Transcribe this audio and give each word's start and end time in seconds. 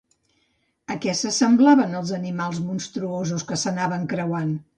A 0.95 0.95
què 1.03 1.13
s'assemblaven 1.19 1.93
els 1.99 2.15
animals 2.17 2.63
monstruosos 2.71 3.47
que 3.53 3.61
s'anaven 3.67 4.11
creuant? 4.17 4.53